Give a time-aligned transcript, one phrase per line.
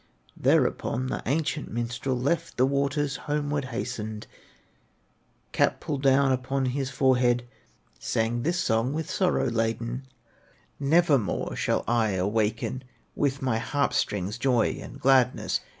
[0.35, 4.25] Thereupon the ancient minstrel Left the waters, homeward hastened,
[5.51, 7.47] Cap pulled down upon his forehead,
[7.99, 10.07] Sang this song with sorrow laden:
[10.79, 12.83] "Nevermore shall I awaken
[13.15, 15.59] With my harp strings, joy and gladness!